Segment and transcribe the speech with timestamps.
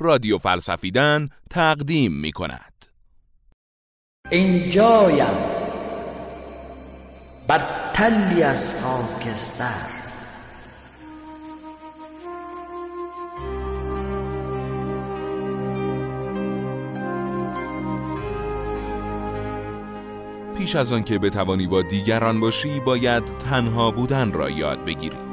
[0.00, 2.86] رادیو فلسفیدن تقدیم می کند.
[4.30, 5.34] اینجایم.
[7.48, 7.60] بر
[7.92, 10.00] تلی از خاکستر.
[20.58, 25.29] پیش از آن که بتوانی با دیگران باشی باید تنها بودن را یاد بگیری.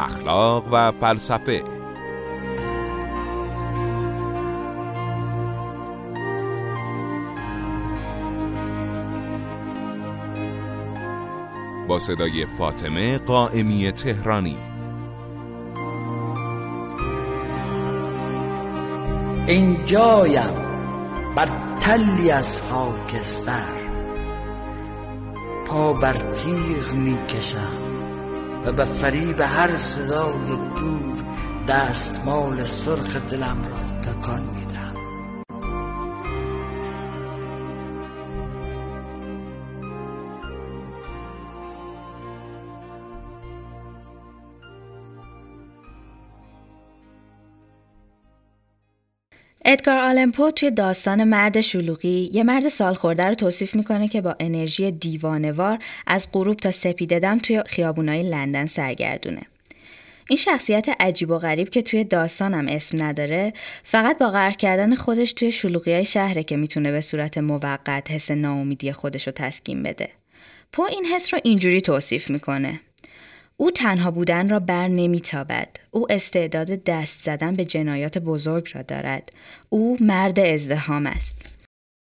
[0.00, 1.62] اخلاق و فلسفه.
[11.88, 14.58] با صدای فاطمه قائمی تهرانی.
[19.46, 20.54] اینجایم
[21.36, 21.48] بر
[21.80, 23.80] تلی از خاکستر.
[25.66, 27.79] پا بر تیغ می‌کشم.
[28.66, 31.24] و به فریب هر صدای دور
[31.68, 34.69] دستمال سرخ دلم را تکان میدم
[49.64, 54.90] ادگار آلمپو توی داستان مرد شلوغی یه مرد سالخورده رو توصیف می‌کنه که با انرژی
[54.90, 59.42] دیوانوار از غروب تا سپیددم توی خیابونای لندن سرگردونه.
[60.28, 65.32] این شخصیت عجیب و غریب که توی داستانم اسم نداره فقط با غرق کردن خودش
[65.32, 70.08] توی شلوغی های شهره که می‌تونه به صورت موقت حس ناامیدی خودش رو تسکین بده.
[70.72, 72.80] پو این حس رو اینجوری توصیف می‌کنه.
[73.60, 75.68] او تنها بودن را بر نمیتابد.
[75.90, 79.32] او استعداد دست زدن به جنایات بزرگ را دارد.
[79.68, 81.44] او مرد ازدهام است.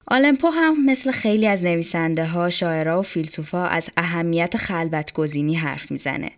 [0.08, 5.92] آلمپو هم مثل خیلی از نویسنده ها، شاعرها و فیلسوفا از اهمیت خلوت گزینی حرف
[5.92, 6.32] می‌زنه.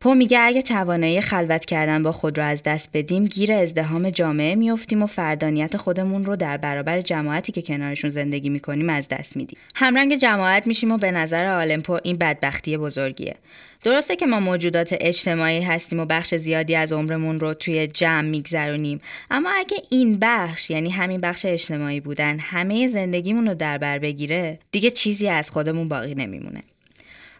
[0.00, 4.54] پو میگه اگه توانایی خلوت کردن با خود رو از دست بدیم گیر ازدهام جامعه
[4.54, 9.58] میافتیم و فردانیت خودمون رو در برابر جماعتی که کنارشون زندگی می‌کنیم از دست میدیم.
[9.74, 13.36] همرنگ جماعت میشیم و به نظر آلمپو این بدبختی بزرگیه.
[13.84, 19.00] درسته که ما موجودات اجتماعی هستیم و بخش زیادی از عمرمون رو توی جمع میگذرونیم.
[19.30, 24.58] اما اگه این بخش یعنی همین بخش اجتماعی بودن همه زندگیمون رو در بر بگیره
[24.70, 26.62] دیگه چیزی از خودمون باقی نمیمونه.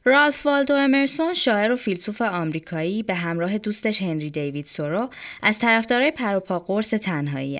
[0.08, 5.08] رالف والدو امرسون شاعر و فیلسوف آمریکایی به همراه دوستش هنری دیوید سورو
[5.42, 7.58] از طرفدارای پروپا قرص تنهایی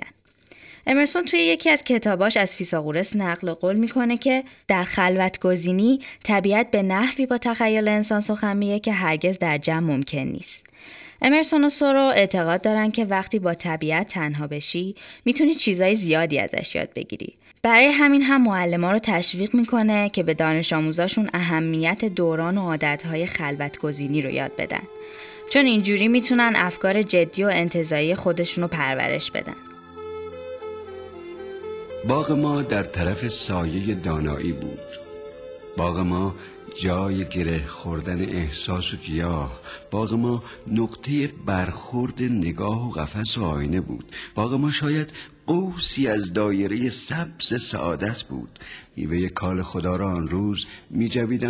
[0.87, 6.71] امرسون توی یکی از کتاباش از فیساغورس نقل قول می‌کنه که در خلوت گزینی طبیعت
[6.71, 10.63] به نحوی با تخیل انسان سخن میگه که هرگز در جمع ممکن نیست.
[11.21, 16.75] امرسون و سورو اعتقاد دارن که وقتی با طبیعت تنها بشی می‌تونی چیزای زیادی ازش
[16.75, 17.33] یاد بگیری.
[17.67, 23.25] برای همین هم معلما رو تشویق می‌کنه که به دانش آموزاشون اهمیت دوران و عادتهای
[23.25, 24.81] خلوت گزینی رو یاد بدن.
[25.49, 29.55] چون اینجوری می‌تونن افکار جدی و انتظایی خودشون رو پرورش بدن.
[32.07, 34.79] باغ ما در طرف سایه دانایی بود
[35.77, 36.35] باغ ما
[36.81, 39.59] جای گره خوردن احساس و گیاه
[39.91, 45.13] باغ ما نقطه برخورد نگاه و قفس و آینه بود باغ ما شاید
[45.47, 48.59] قوسی از دایره سبز سعادت بود.
[48.95, 51.07] میوه کال خدا را آن روز می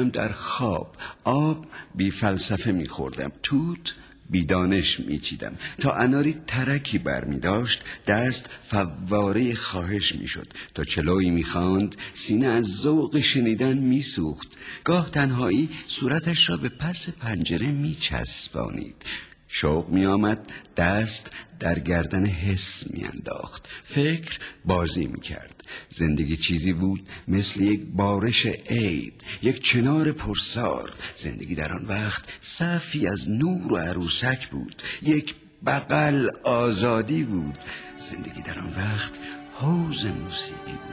[0.10, 0.96] در خواب.
[1.24, 1.66] آب
[1.96, 3.94] بی فلسفه می خوردم توت
[4.30, 5.56] بیدانش میچیدم.
[5.80, 10.48] تا اناری ترکی بر می داشت دست فواره خواهش می‌شد.
[10.74, 14.58] تا چلوی می‌خواند سینه از ذوق شنیدن میسوخت.
[14.84, 18.96] گاه تنهایی صورتش را به پس پنجره میچسبانید.
[19.48, 26.74] شوق می آمد دست در گردن حس می انداخت فکر بازی می کرد زندگی چیزی
[26.74, 30.94] بود مثل یک بارش عید یک چنار پرسار.
[31.16, 35.36] زندگی در آن وقت صفی از نور و عروسک بود یک
[35.66, 37.58] بغل آزادی بود.
[37.98, 39.20] زندگی در آن وقت
[39.54, 40.87] حوز موسیقی بود.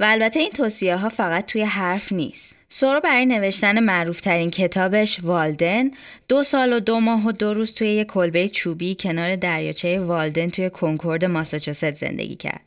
[0.00, 2.54] و البته این توصیه ها فقط توی حرف نیست.
[2.68, 5.90] سورو برای نوشتن معروف ترین کتابش والدن
[6.28, 10.48] دو سال و دو ماه و دو روز توی یک کلبه چوبی کنار دریاچه والدن
[10.48, 12.60] توی کنکورد ماساچوست زندگی کرد.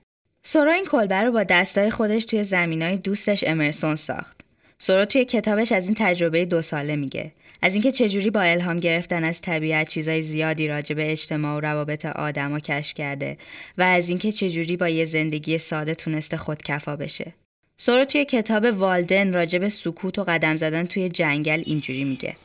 [0.44, 4.40] سورو این کلبه رو با دستای خودش توی زمینای دوستش امرسون ساخت.
[4.83, 7.31] سورو توی کتابش از این تجربه دو ساله میگه.
[7.62, 12.06] از اینکه چجوری با الهام گرفتن از طبیعت چیزای زیادی راجع به اجتماع و روابط
[12.06, 13.38] آدما کشف کرده
[13.78, 17.33] و از اینکه چجوری با یه زندگی ساده تونسته خودکفا بشه.
[17.78, 22.36] سورو توی کتاب والدن راجع به سکوت و قدم زدن توی جنگل اینجوری میگه.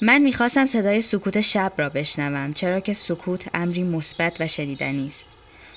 [0.00, 5.24] من می‌خواستم صدای سکوت شب را بشنوم چرا که سکوت امری مثبت و شنیدنی است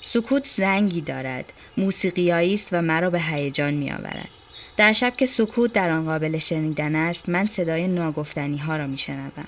[0.02, 4.43] سکوت زنگی دارد موسیقیایی است و مرا به هیجان میآورد
[4.78, 9.48] در شب که سکوت در آن قابل شنیدن است من صدای ناگفتنی ها را میشنوم.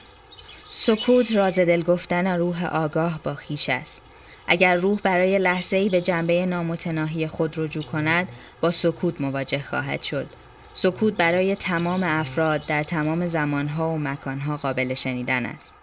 [0.69, 4.01] سکوت راز دل گفتن روح آگاه با خیش است.
[4.48, 8.30] اگر روح برای لحظه ای به جنبه نامتناهی خود رجوع کند
[8.62, 10.27] با سکوت مواجه خواهد شد.
[10.74, 15.74] سکوت برای تمام افراد در تمام زمانها و مکانها قابل شنیدن است.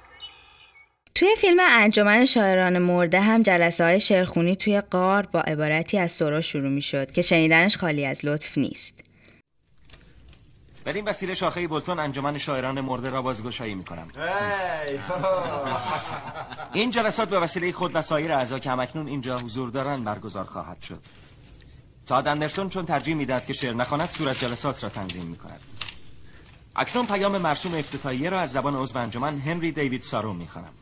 [1.15, 6.41] توی فیلم انجمن شاعران مرده هم جلسه های شعرخونی توی قار با عبارتی از سورا
[6.41, 9.12] شروع می شد که شنیدنش خالی از لطف نیست.
[10.85, 14.09] بر این وسیله شاخه بولتون انجمن شاعران مرده را بازگشایی می کنم
[16.73, 20.83] این جلسات به وسیله خود و سایر اعضا که همکنون اینجا حضور دارند برگزار خواهد
[20.83, 21.03] شد.
[22.07, 25.61] تاد اندرسون چون ترجیح می‌دهد که شعر نخواند صورت جلسات را تنظیم می کند
[26.77, 30.73] اکنون پیام مرسوم افتتاحیه را از زبان عضو انجمن هنری دیوید سارو می‌خوانم.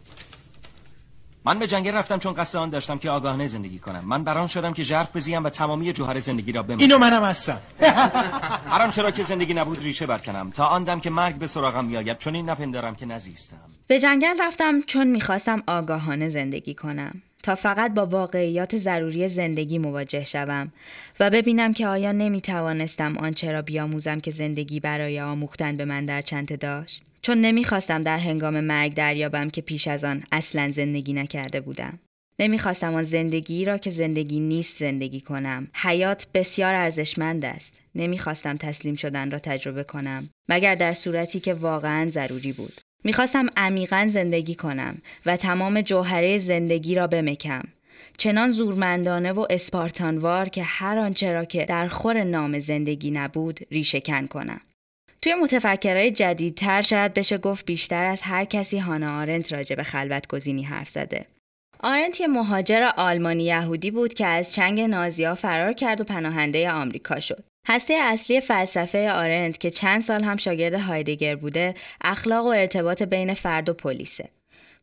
[1.44, 4.02] من به جنگل رفتم چون قصد آن داشتم که آگاهانه زندگی کنم.
[4.04, 6.80] من بران شدم که ژرف بزیم و تمامی جوهر زندگی را بمانم.
[6.80, 7.60] اینو منم هستم.
[8.70, 10.50] هر چرا که زندگی نبود ریشه برکنم.
[10.50, 13.56] تا آن دم که مرگ به سراغم میآید چون این نپندارم که نزیستم.
[13.86, 17.22] به جنگل رفتم چون می‌خواستم آگاهانه زندگی کنم.
[17.42, 20.72] تا فقط با واقعیات ضروری زندگی مواجه شوم
[21.20, 26.22] و ببینم که آیا نمی‌توانستم آنچه را بیاموزم که زندگی برای آموختن به من در
[26.22, 27.02] چنته داشت.
[27.22, 31.98] چون نمی‌خواستم در هنگام مرگ دریابم که پیش از آن اصلا زندگی نکرده بودم.
[32.38, 35.68] نمی‌خواستم آن زندگی را که زندگی نیست زندگی کنم.
[35.74, 37.80] حیات بسیار ارزشمند است.
[37.94, 40.28] نمی‌خواستم تسلیم شدن را تجربه کنم.
[40.48, 42.80] مگر در صورتی که واقعا ضروری بود.
[43.04, 47.62] می‌خواستم عمیقا زندگی کنم و تمام جوهره زندگی را بمکم.
[48.16, 54.26] چنان زورمندانه و اسپارتانوار که هر آنچه را که در خور نام زندگی نبود ریشهکن
[54.26, 54.60] کنم.
[55.22, 60.26] توی متفکرهای جدیدتر شاید بشه گفت بیشتر از هر کسی هانا آرنت راجع به خلوت
[60.28, 61.26] گزینی حرف زده.
[61.82, 67.20] آرنت یه مهاجر آلمانی یهودی بود که از چنگ نازیا فرار کرد و پناهنده آمریکا
[67.20, 67.44] شد.
[67.68, 73.34] هسته اصلی فلسفه آرنت که چند سال هم شاگرد هایدگر بوده، اخلاق و ارتباط بین
[73.34, 74.28] فرد و پلیسه.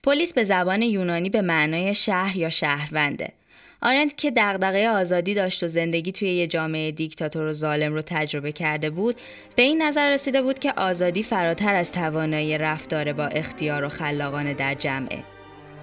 [0.04, 3.34] پلیس به زبان یونانی به معنای شهر یا شهرونده.
[3.82, 8.52] آرنت که دغدغه آزادی داشت و زندگی توی یه جامعه دیکتاتور و ظالم رو تجربه
[8.52, 9.16] کرده بود
[9.56, 14.54] به این نظر رسیده بود که آزادی فراتر از توانایی رفتار با اختیار و خلاقانه
[14.54, 15.24] در جمعه.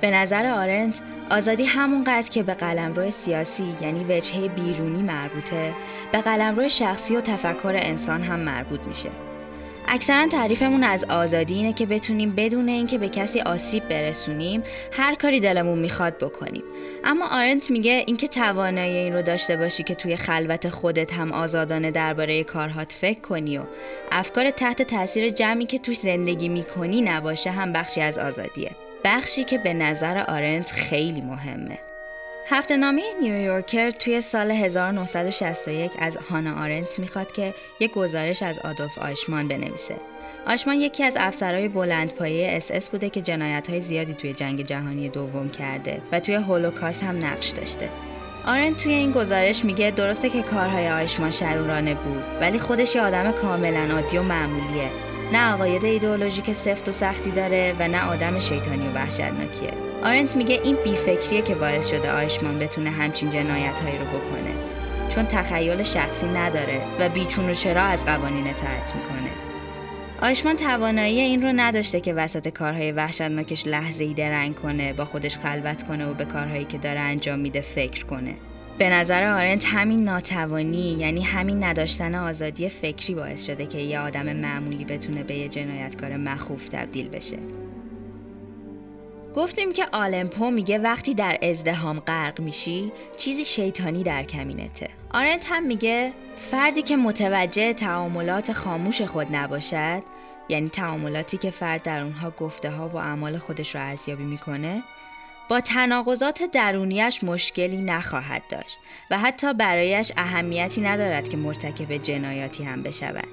[0.00, 1.00] به نظر آرنت
[1.30, 5.74] آزادی همونقدر که به قلمرو سیاسی یعنی وجهه بیرونی مربوطه
[6.12, 9.10] به قلمرو شخصی و تفکر انسان هم مربوط میشه.
[9.88, 14.60] اکثرا تعریفمون از آزادی اینه که بتونیم بدون اینکه به کسی آسیب برسونیم
[14.92, 16.62] هر کاری دلمون می‌خواد بکنیم.
[17.04, 21.90] اما آرنت میگه اینکه توانایی این رو داشته باشی که توی خلوت خودت هم آزادانه
[21.90, 23.62] درباره کارهات فکر کنی و
[24.12, 28.70] افکار تحت تاثیر جمعی که توی زندگی می‌کنی نباشه هم بخشی از آزادیه.
[29.04, 31.78] بخشی که به نظر آرنت خیلی مهمه.
[32.46, 38.98] هفته نامه نیویورکر توی سال 1961 از هانا آرنت می‌خواد که یک گزارش از آدولف
[38.98, 39.96] آیشمان بنویسه.
[40.46, 45.48] آیشمان یکی از افسرهای بلندپایه اس اس بوده که جنایت زیادی توی جنگ جهانی دوم
[45.48, 47.90] کرده و توی هولوکاست هم نقش داشته.
[48.46, 53.32] آرنت توی این گزارش میگه درسته که کارهای آیشمان شرورانه بود ولی خودش یه آدم
[53.32, 54.90] کاملا عادی و معمولیه
[55.32, 59.72] نه عقاید ایدئولوژیک سفت و سختی داره و نه آدم شیطانی و وحشتناکیه.
[60.04, 64.54] آرنت میگه این بیفکریه که باعث شده آیشمان بتونه همچین جنایت هایی رو بکنه.
[65.08, 69.30] چون تخیل شخصی نداره و بیچون و چرا از قوانین اطاعت می‌کنه.
[70.22, 75.36] آیشمان توانایی این رو نداشته که وسط کارهای وحشتناکش لحظه ای درنگ کنه با خودش
[75.36, 78.34] خلوت کنه و به کارهایی که داره انجام میده فکر کنه.
[78.78, 84.36] به نظر آرنت همین ناتوانی یعنی همین نداشتن آزادی فکری باعث شده که یه آدم
[84.36, 87.38] معمولی بتونه به یه جنایتکار مخوف تبدیل بشه.
[89.34, 94.88] گفتیم که آلمپو میگه وقتی در ازدهام غرق میشی چیزی شیطانی در کمینته.
[95.10, 100.02] آرنت هم میگه فردی که متوجه تعاملات خاموش خود نباشد
[100.48, 104.82] یعنی تعاملاتی که فرد در اونها گفته ها و اعمال خودش رو ارزیابی می‌کنه
[105.48, 108.78] با تناقضات درونیش مشکلی نخواهد داشت
[109.10, 113.28] و حتی برایش اهمیتی ندارد که مرتکب جنایاتی هم بشود.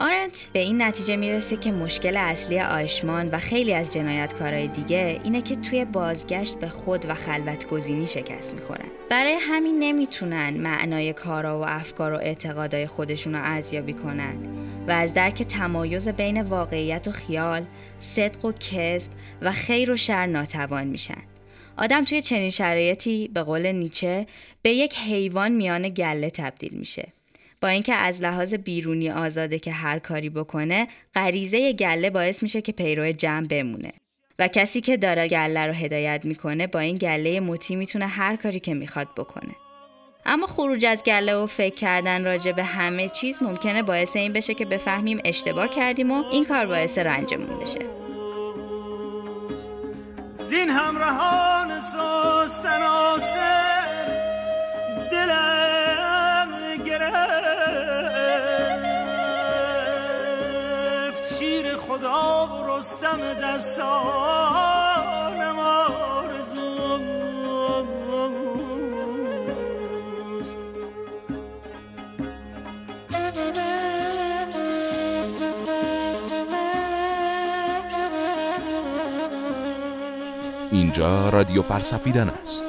[0.00, 5.42] آرنت به این نتیجه می‌رسه که مشکل اصلی آیشمان و خیلی از جنایتکارای دیگه اینه
[5.42, 8.88] که توی بازگشت به خود و خلوت گزینی شکست می‌خورن.
[9.10, 14.36] برای همین نمی‌تونن معنای کارا و افکار و اعتقادای خودشون رو ارزیابی کنن
[14.88, 17.66] و از درک تمایز بین واقعیت و خیال،
[17.98, 21.22] صدق و کذب و خیر و شر ناتوان میشن.
[21.76, 24.26] آدم توی چنین شرایطی به قول نیچه
[24.62, 27.08] به یک حیوان میان گله تبدیل میشه.
[27.60, 32.72] با اینکه از لحاظ بیرونی آزاده که هر کاری بکنه غریزه گله باعث میشه که
[32.72, 33.92] پیرو جمع بمونه
[34.38, 38.60] و کسی که داره گله رو هدایت می‌کنه با این گله مطی می‌تونه هر کاری
[38.60, 39.54] که می‌خواد بکنه
[40.28, 44.54] اما خروج از گله و فکر کردن راجع به همه چیز ممکنه باعث این بشه
[44.54, 47.78] که بفهمیم اشتباه کردیم و این کار باعث رنجمون بشه.
[50.48, 51.70] زین همراهان
[52.82, 53.58] آسر
[55.12, 57.58] دلم گرفت.
[61.38, 64.77] شیر خدا و رستم دستانم
[80.78, 82.67] اینجا رادیو فلسفیدن است.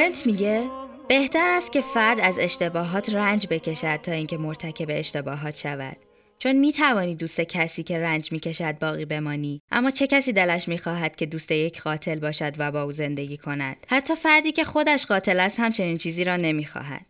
[0.00, 0.62] آرنت میگه
[1.08, 5.96] بهتر است که فرد از اشتباهات رنج بکشد تا اینکه مرتکب اشتباهات شود.
[6.38, 9.62] چون می توانی دوست کسی که رنج می کشد باقی بمانی.
[9.72, 13.36] اما چه کسی دلش می خواهد که دوست یک قاتل باشد و با او زندگی
[13.36, 17.06] کند؟ حتی فردی که خودش قاتل است همچنین چیزی را نمی خواهد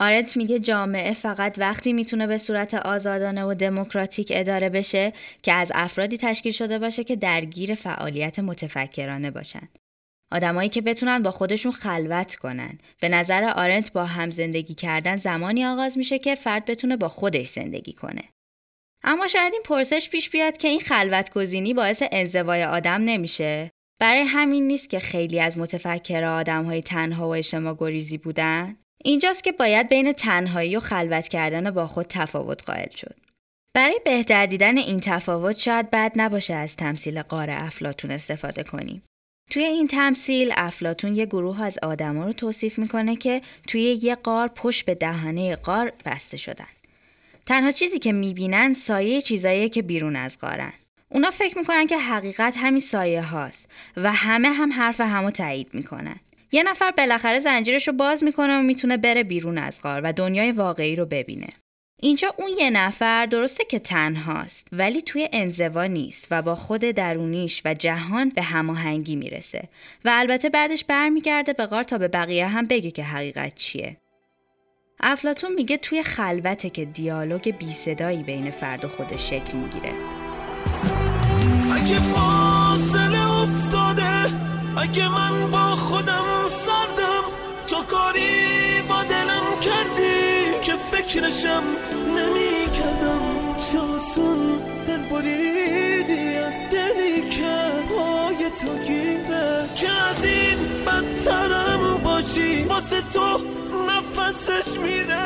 [0.00, 5.12] آرنت میگه جامعه فقط وقتی می‌تونه به صورت آزادانه و دموکراتیک اداره بشه
[5.42, 9.78] که از افرادی تشکیل شده باشه که درگیر فعالیت متفکرانه باشند.
[10.32, 12.78] آدمایی که بتونن با خودشون خلوت کنن.
[13.00, 17.48] به نظر آرنت با هم زندگی کردن زمانی آغاز میشه که فرد بتونه با خودش
[17.48, 18.22] زندگی کنه.
[19.04, 23.70] اما شاید این پرسش پیش بیاد که این خلوت گزینی باعث انزوای آدم نمیشه.
[24.00, 28.76] برای همین نیست که خیلی از متفکر آدم های تنها و اجتماع گریزی بودن.
[29.04, 33.16] اینجاست که باید بین تنهایی و خلوت کردن با خود تفاوت قائل شد.
[33.74, 39.02] برای بهتر دیدن این تفاوت شاید بد نباشه از تمثیل قار افلاتون استفاده کنیم.
[39.50, 44.48] توی این تمثیل افلاتون یه گروه از آدما رو توصیف می‌کنه که توی یه قار
[44.48, 46.66] پشت به دهانه قار بسته شدن.
[47.46, 50.72] تنها چیزی که می‌بینن سایه چیزایی که بیرون از قارن.
[51.08, 56.16] اونا فکر می‌کنن که حقیقت همین سایه هاست و همه هم حرف همو تایید می‌کنن.
[56.52, 60.52] یه نفر بالاخره زنجیرش رو باز می‌کنه و می‌تونه بره بیرون از غار و دنیای
[60.52, 61.48] واقعی رو ببینه.
[62.00, 67.62] اینجا اون یه نفر درسته که تنهاست ولی توی انزوا نیست و با خود درونیش
[67.64, 69.68] و جهان به هماهنگی می‌رسه
[70.04, 73.96] و البته بعدش برمیگرده به غار تا به بقیه هم بگه که حقیقت چیه.
[75.00, 79.92] افلاتون میگه توی خلوته که دیالوگ بی صدایی بین فرد و خودش شکل می‌گیره.
[81.72, 84.30] اگه فاصله افتاده
[84.76, 87.22] اگه من با خودم سردم
[87.66, 89.95] تو کاری با دلم کردی
[91.16, 91.62] فکرشم
[92.16, 93.20] نمی کردم
[93.72, 103.00] چاسون دل بریدی از دلی که پای تو گیره که از این بدترم باشی واسه
[103.00, 103.40] تو
[103.88, 105.16] نفسش میره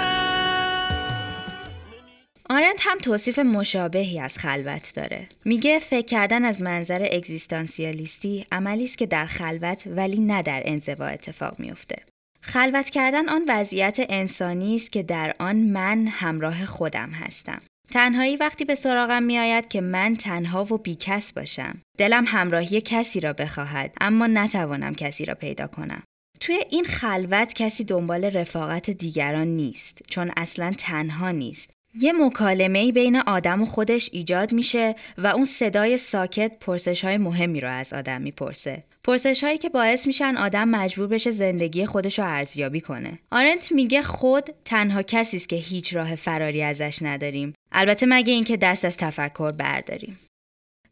[2.50, 5.28] آرنت هم توصیف مشابهی از خلوت داره.
[5.44, 11.06] میگه فکر کردن از منظر اگزیستانسیالیستی عملی است که در خلوت ولی نه در انزوا
[11.06, 11.96] اتفاق میفته.
[12.42, 17.62] خلوت کردن آن وضعیت انسانی است که در آن من همراه خودم هستم.
[17.90, 21.78] تنهایی وقتی به سراغم میآید که من تنها و بیکس باشم.
[21.98, 26.02] دلم همراهی کسی را بخواهد اما نتوانم کسی را پیدا کنم.
[26.40, 33.16] توی این خلوت کسی دنبال رفاقت دیگران نیست چون اصلا تنها نیست یه مکالمه بین
[33.16, 38.22] آدم و خودش ایجاد میشه و اون صدای ساکت پرسش های مهمی رو از آدم
[38.22, 38.84] می‌پرسه.
[39.04, 43.18] پرسش هایی که باعث میشن آدم مجبور بشه زندگی خودش رو ارزیابی کنه.
[43.30, 47.54] آرنت میگه خود تنها کسی است که هیچ راه فراری ازش نداریم.
[47.72, 50.18] البته مگه اینکه دست از تفکر برداریم.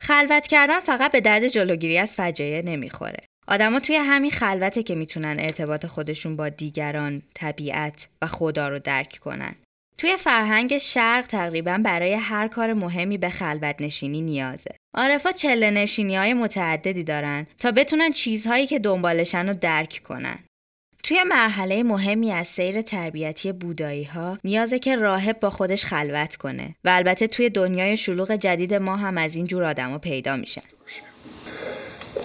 [0.01, 3.19] خلوت کردن فقط به درد جلوگیری از فجایع نمی‌خوره.
[3.49, 9.19] آدما توی همین خلوته که می‌تونن ارتباط خودشون با دیگران، طبیعت و خدا رو درک
[9.21, 9.55] کنن.
[9.99, 14.71] توی فرهنگ شرق تقریبا برای هر کار مهمی به خلوت نشینی نیازه.
[14.99, 20.39] عارفا چله نشینی های متعددی دارن تا بتونن چیزهایی که دنبالشن رو درک کنن.
[21.03, 26.75] توی مرحله مهمی از سیر تربیتی بودایی ها نیازه که راهب با خودش خلوت کنه
[26.85, 30.63] و البته توی دنیای شلوغ جدید ما هم از این جور آدما پیدا میشن.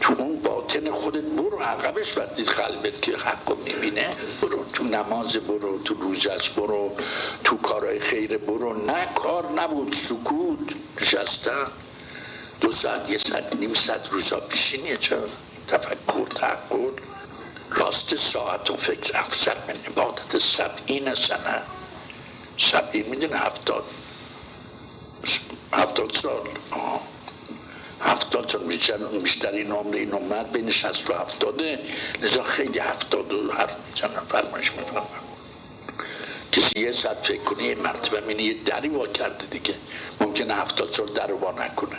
[0.01, 5.83] تو اون باطن خودت برو عقبش وقتی قلبت که حق می‌بینه برو تو نماز برو
[5.83, 6.97] تو روزش برو
[7.43, 8.85] تو کارهای خیر برو.
[8.85, 10.59] نه کار نبود سکوت
[11.01, 11.67] نشستن.
[12.61, 15.29] دو ساعت یه ساعت نیم ساعت روزا پیشینیه چرا؟
[15.67, 16.91] تفکر تحقل
[17.69, 21.61] راست ساعت و فکر افضل من عبادت سبعین سنه
[22.57, 23.83] سبعین می‌دونه هفتاد.
[25.73, 26.41] هفتاد سال.
[26.71, 27.01] آه.
[28.01, 31.79] هفتاد سال بیشتر بیشترین عمر این اومد بین شست و هفتاده.
[32.21, 35.07] لذا خیلی هفتاد و هر چند فرمایش میفرمم
[36.51, 39.75] کسی یه ساعت فکر کنه یه مرتبه یه دری وا کرده دیگه.
[40.21, 41.97] ممکنه هفتاد سال در وا نکنه.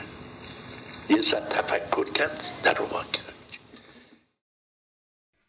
[1.22, 2.86] ساعت تفکر کرد در رو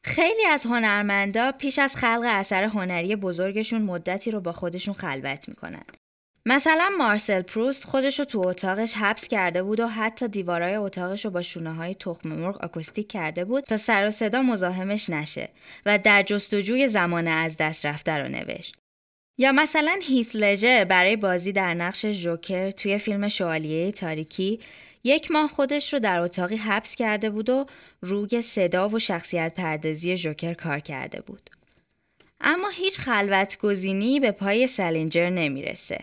[0.06, 5.84] خیلی از هنرمندا پیش از خلق اثر هنری بزرگشون مدتی رو با خودشون خلوت می‌کنن.
[6.46, 11.32] مثلا مارسل پروست خودش رو تو اتاقش حبس کرده بود و حتی دیوارای اتاقش رو
[11.32, 15.50] با شونه های تخم مرغ آکوستیک کرده بود تا سر و صدا مزاحمش نشه
[15.86, 18.76] و در جستجوی زمان از دست رفته رو نوشت.
[19.38, 24.60] یا مثلا هیث لژر برای بازی در نقش جوکر توی فیلم شوالیه تاریکی
[25.08, 27.66] یک ماه خودش رو در اتاقی حبس کرده بود و
[28.02, 31.50] روی صدا و شخصیت پردازی جوکر کار کرده بود.
[32.42, 36.00] اما هیچ خلوت گزینی به پای سلینجر نمی‌رسه.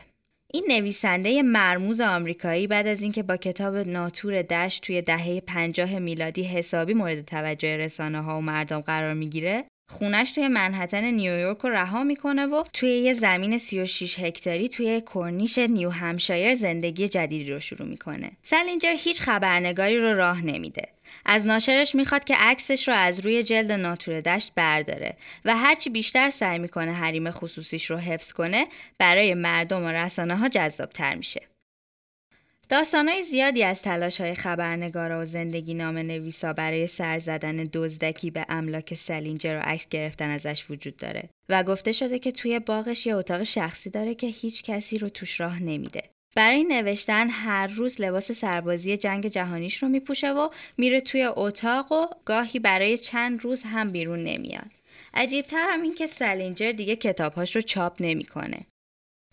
[0.55, 6.43] این نویسنده مرموز آمریکایی بعد از اینکه با کتاب ناتور دشت توی دهه 50 میلادی
[6.43, 12.05] حسابی مورد توجه رسانه ها و مردم قرار می‌گیره خونش توی منهتن نیویورک رو رها
[12.05, 17.89] می‌کنه و توی یه زمین 36 هکتاری توی کرنیش نیو همشایر زندگی جدیدی رو شروع
[17.89, 18.31] می‌کنه.
[18.43, 20.89] سلینجر هیچ خبرنگاری رو راه نمیده.
[21.27, 26.31] از ناشرش می‌خواد که عکسش رو از روی جلد ناتور دشت برداره و هرچی بیشتر
[26.31, 28.67] سعی می‌کنه حریم خصوصیش رو حفظ کنه
[28.99, 31.52] برای مردم و رسانه ها جذاب تر میشه.
[32.73, 38.47] داستانهای زیادی از تلاش های خبرنگارا و زندگی نام نویسا برای سر زدن دزدکی به
[38.49, 43.17] املاک سلینجر و عکس گرفتن ازش وجود داره و گفته شده که توی باغش یه
[43.17, 46.03] اتاق شخصی داره که هیچ کسی رو توش راه نمیده.
[46.37, 52.07] برای نوشتن هر روز لباس سربازی جنگ جهانیش رو میپوشه و میره توی اتاق و
[52.25, 54.71] گاهی برای چند روز هم بیرون نمیاد.
[55.15, 58.61] عجیبتر هم این که سلینجر دیگه کتابهاش رو چاپ نمی‌کنه.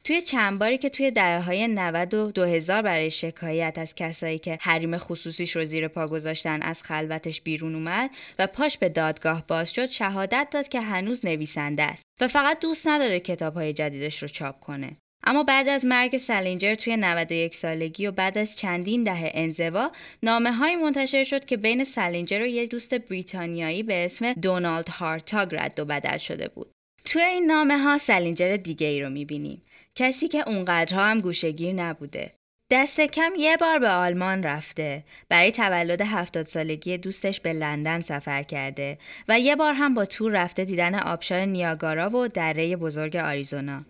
[0.10, 4.58] توی چند باری که توی دهه های 90 و 2000 برای شکایت از کسایی که
[4.62, 9.74] حریم خصوصیش رو زیر پا گذاشتن از خلوتش بیرون اومد و پاش به دادگاه باز
[9.74, 14.28] شد شهادت داد که هنوز نویسنده است و فقط دوست نداره کتاب های جدیدش رو
[14.28, 14.98] چاپ کنه.
[15.24, 19.92] اما بعد از مرگ سلینجر توی 91 سالگی و بعد از چندین دهه انزوا
[20.24, 25.56] نامه های منتشر شد که بین سلینجر و یه دوست بریتانیایی به اسم دونالد هارتاگ
[25.56, 26.72] رد و بدل شده بود.
[27.06, 29.62] توی این نامه ها سلینجر دیگه ای رو می‌بینیم.
[29.96, 32.32] کسی که اونقدرها هم گوشگیر نبوده.
[32.72, 38.44] دست کم یه بار به آلمان رفته برای تولد هفتاد سالگی دوستش به لندن سفر
[38.44, 38.98] کرده
[39.28, 43.86] و یه بار هم با تور رفته دیدن آبشار نیاگارا و دره بزرگ آریزونا.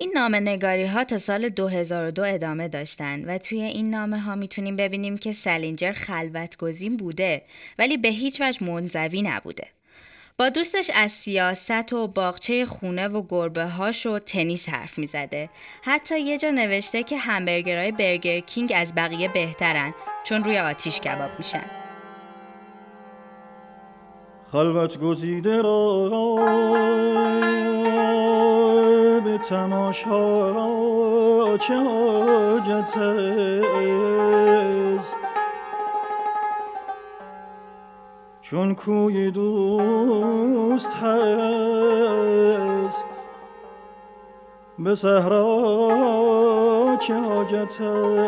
[0.00, 4.76] این نامه نگاری ها تا سال 2002 ادامه داشتن و توی این نامه ها می‌تونیم
[4.76, 7.42] ببینیم که سلینجر خلوت گزین بوده
[7.78, 9.68] ولی به هیچ وجه منزوی نبوده.
[10.40, 15.50] با دوستش از سیاست و باغچه خونه و گربه هاش و تنیس حرف می زده.
[15.82, 21.30] حتی یه جا نوشته که همبرگرهای برگر کینگ از بقیه بهترن چون روی آتیش کباب
[21.38, 21.64] میشن.
[24.52, 26.34] خلوت گزیده را
[29.24, 30.50] به تماشا
[31.58, 32.96] چه حاجت
[38.50, 43.04] چون کوی دوست هست
[44.78, 48.20] به صحرا چه حاجت است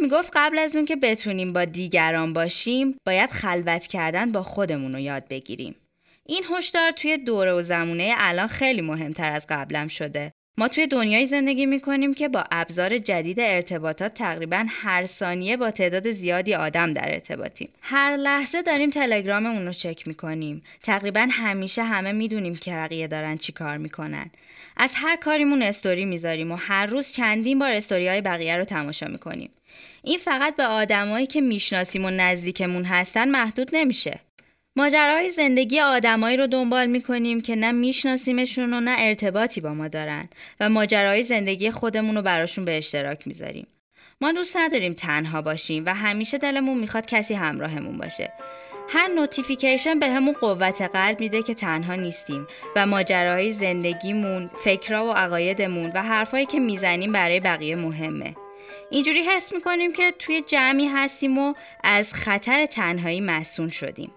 [0.00, 4.98] می‌گفت قبل از اون که بتونیم با دیگران باشیم باید خلوت کردن با خودمون رو
[4.98, 5.76] یاد بگیریم.
[6.26, 10.32] این هشدار توی دوره و زمونه الان خیلی مهمتر از قبلم شده.
[10.58, 16.10] ما توی دنیای زندگی می‌کنیم که با ابزار جدید ارتباطات تقریبا هر ثانیه با تعداد
[16.10, 17.68] زیادی آدم در ارتباطیم.
[17.80, 20.62] هر لحظه داریم تلگراممون رو چک می‌کنیم.
[20.82, 24.30] تقریبا همیشه همه می‌دونیم که بقیه دارن چی کار می‌کنن.
[24.76, 29.06] از هر کاریمون استوری می‌ذاریم و هر روز چندین بار استوری های بقیه رو تماشا
[29.06, 29.50] می‌کنیم.
[30.02, 34.20] این فقط به آدمایی که می‌شناسیم و نزدیکمون هستن محدود نمیشه.
[34.76, 40.28] ماجراهای زندگی آدمایی رو دنبال می‌کنیم که نه میشناسیمشون و نه ارتباطی با ما دارن
[40.60, 43.66] و ماجراهای زندگی خودمون رو براشون به اشتراک می‌ذاریم.
[44.20, 48.32] ما دوست نداریم تنها باشیم و همیشه دلمون می‌خواد کسی همراهمون باشه.
[48.88, 55.12] هر نوتیفیکیشن به همون قوت قلب میده که تنها نیستیم و ماجراهای زندگیمون، فکرها و
[55.12, 58.34] عقایدمون و حرفایی که می‌زنیم برای بقیه مهمه.
[58.90, 64.12] اینجوری حس می‌کنیم که توی جمعی هستیم و از خطر تنهایی مسون شدیم.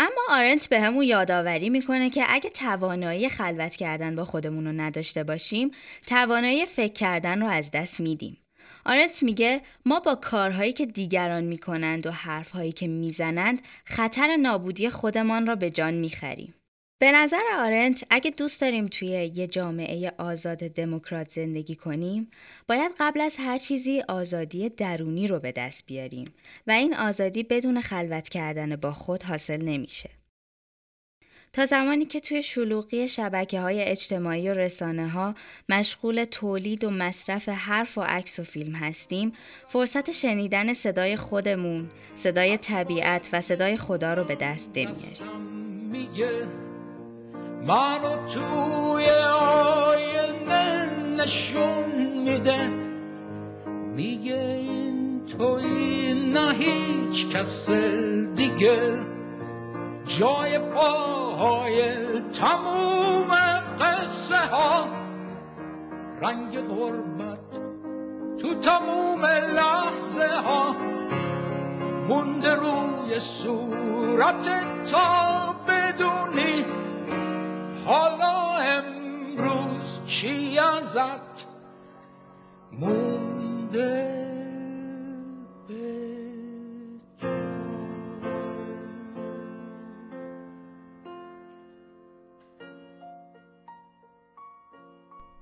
[0.00, 5.24] اما آرنت به همون یادآوری می‌کنه که اگه توانایی خلوت کردن با خودمون رو نداشته
[5.24, 5.70] باشیم
[6.06, 8.36] توانایی فکر کردن رو از دست میدیم.
[8.84, 15.46] آرنت میگه ما با کارهایی که دیگران می‌کنند و حرفهایی که می‌زنند خطر نابودی خودمان
[15.46, 16.54] را به جان می‌خریم.
[17.00, 22.30] به نظر آرنت اگه دوست داریم توی یه جامعه آزاد دموکرات زندگی کنیم
[22.68, 26.34] باید قبل از هر چیزی آزادی درونی رو به دست بیاریم
[26.66, 30.10] و این آزادی بدون خلوت کردن با خود حاصل نمیشه.
[31.52, 35.34] تا زمانی که توی شلوغی شبکه های اجتماعی و رسانه ها
[35.68, 39.32] مشغول تولید و مصرف حرف و عکس و فیلم هستیم
[39.68, 46.67] فرصت شنیدن صدای خودمون، صدای طبیعت و صدای خدا رو به دست نمیاریم.
[47.68, 49.08] منو توی
[49.88, 50.84] آینه
[51.16, 51.92] نشون
[52.24, 52.66] میده
[53.94, 57.70] میگه این توی نه هیچ کس
[58.34, 59.06] دیگه
[60.04, 63.30] جای پاهای تموم
[63.80, 64.88] قصه ها
[66.22, 67.60] رنگ غربت
[68.42, 70.76] تو تموم لحظه ها
[72.08, 74.48] مونده روی صورت
[74.90, 76.64] تا بدونی
[77.88, 81.46] حالا امروز چی ازت
[82.72, 84.18] مونده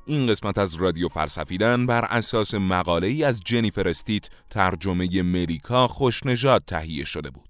[0.07, 6.63] این قسمت از رادیو فلسفیدن بر اساس مقاله ای از جنیفر استیت ترجمه ملیکا خوشنژاد
[6.67, 7.46] تهیه شده بود.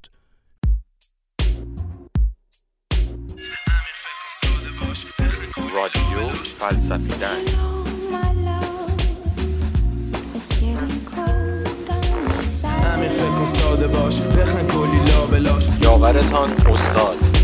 [6.70, 7.26] فلسفیدن.
[12.94, 17.35] عمیق فکر ساده باش بخن کلی لابلاش یاورتان استاد.